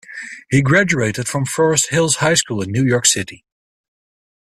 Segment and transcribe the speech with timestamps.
[0.49, 3.45] He graduated from Forest Hills High School in New York City.